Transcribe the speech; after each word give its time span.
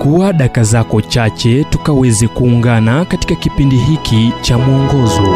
chukua 0.00 0.32
daka 0.32 0.62
zako 0.64 1.00
chache 1.00 1.64
tukaweze 1.64 2.28
kuungana 2.28 3.04
katika 3.04 3.34
kipindi 3.34 3.76
hiki 3.76 4.32
cha 4.40 4.58
mwongozo 4.58 5.34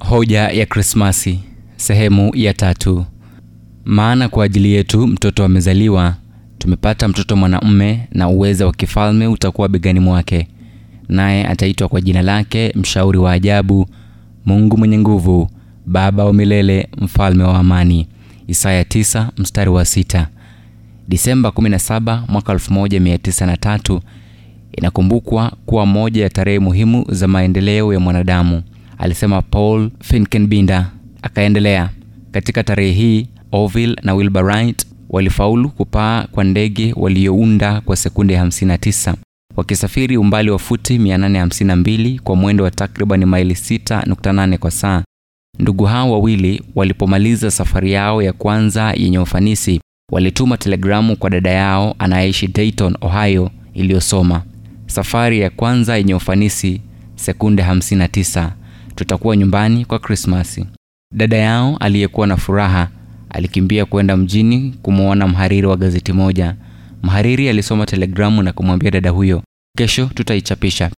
Hoja 0.00 0.40
ya 0.48 0.66
Krismasi 0.66 1.40
sehemu 1.76 2.30
ya 2.34 2.54
tatu. 2.54 3.04
Maana 3.84 4.28
kwa 4.28 4.44
ajili 4.44 4.72
yetu 4.72 5.06
mtoto 5.06 5.44
amezaliwa, 5.44 6.14
tumepata 6.58 7.08
mtoto 7.08 7.36
mwanamume, 7.36 8.08
na 8.12 8.28
uweza 8.28 8.66
wa 8.66 8.72
kifalme 8.72 9.26
utakuwa 9.26 9.68
begani 9.68 10.00
mwake, 10.00 10.48
naye 11.08 11.46
ataitwa 11.46 11.88
kwa 11.88 12.00
jina 12.00 12.22
lake 12.22 12.72
Mshauri 12.76 13.18
wa 13.18 13.32
Ajabu, 13.32 13.86
Mungu 14.46 14.76
mwenye 14.78 14.98
nguvu, 14.98 15.50
Baba 15.86 16.24
wa 16.24 16.32
milele, 16.32 16.88
Mfalme 17.00 17.44
wa 17.44 17.58
amani. 17.58 18.08
Isaya 18.46 18.82
9 18.82 19.26
mstari 19.36 19.70
wa 19.70 19.82
6. 19.82 20.26
Disemba 21.08 21.48
17 21.48 22.22
mwaka 22.28 22.52
1903 22.54 24.00
inakumbukwa 24.72 25.52
kuwa 25.66 25.86
moja 25.86 26.22
ya 26.22 26.30
tarehe 26.30 26.58
muhimu 26.58 27.04
za 27.08 27.28
maendeleo 27.28 27.92
ya 27.92 28.00
mwanadamu, 28.00 28.62
alisema 28.98 29.42
Paul 29.42 29.90
Finkenbinder. 30.00 30.86
Akaendelea, 31.22 31.90
katika 32.30 32.64
tarehe 32.64 32.92
hii 32.92 33.26
Orville 33.52 33.96
na 34.02 34.14
Wilbur 34.14 34.44
Wright 34.44 34.86
walifaulu 35.10 35.68
kupaa 35.70 36.22
kwa 36.32 36.44
ndege 36.44 36.92
waliounda 36.96 37.80
kwa 37.80 37.96
sekunde 37.96 38.36
59 38.40 39.14
wakisafiri 39.56 40.16
umbali 40.16 40.50
wa 40.50 40.58
futi 40.58 40.98
852 40.98 42.18
kwa 42.20 42.36
mwendo 42.36 42.64
wa 42.64 42.70
takribani 42.70 43.24
maili 43.24 43.54
6.8 43.54 44.56
kwa 44.58 44.70
saa. 44.70 45.02
Ndugu 45.62 45.84
hao 45.84 46.12
wawili 46.12 46.62
walipomaliza 46.74 47.50
safari 47.50 47.92
yao 47.92 48.22
ya 48.22 48.32
kwanza 48.32 48.92
yenye 48.96 49.18
ufanisi, 49.18 49.80
walituma 50.12 50.56
telegramu 50.56 51.16
kwa 51.16 51.30
dada 51.30 51.50
yao 51.50 51.94
anayeishi 51.98 52.48
Dayton, 52.48 52.96
Ohio, 53.00 53.50
iliyosoma: 53.74 54.42
safari 54.86 55.40
ya 55.40 55.50
kwanza 55.50 55.96
yenye 55.96 56.14
ufanisi, 56.14 56.80
sekunde 57.14 57.62
59, 57.62 58.50
tutakuwa 58.94 59.36
nyumbani 59.36 59.84
kwa 59.84 59.98
Krismasi. 59.98 60.66
Dada 61.14 61.36
yao 61.36 61.76
aliyekuwa 61.76 62.26
na 62.26 62.36
furaha 62.36 62.88
alikimbia 63.30 63.84
kwenda 63.84 64.16
mjini 64.16 64.74
kumwona 64.82 65.28
mhariri 65.28 65.66
wa 65.66 65.76
gazeti 65.76 66.12
moja. 66.12 66.54
Mhariri 67.02 67.48
alisoma 67.48 67.86
telegramu 67.86 68.42
na 68.42 68.52
kumwambia 68.52 68.90
dada 68.90 69.10
huyo, 69.10 69.42
kesho 69.78 70.06
tutaichapisha. 70.14 70.90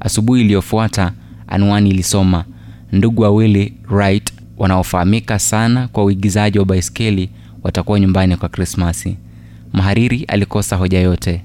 Asubuhi 0.00 0.40
iliyofuata 0.40 1.12
anwani 1.48 1.90
ilisoma 1.90 2.44
ndugu 2.92 3.22
wawili 3.22 3.72
Wright 3.90 4.32
wanaofahamika 4.58 5.38
sana 5.38 5.88
kwa 5.88 6.04
uigizaji 6.04 6.58
wa 6.58 6.64
baiskeli 6.64 7.30
watakuwa 7.62 8.00
nyumbani 8.00 8.36
kwa 8.36 8.48
Krismasi. 8.48 9.16
Mhariri 9.72 10.24
alikosa 10.24 10.76
hoja 10.76 11.00
yote. 11.00 11.40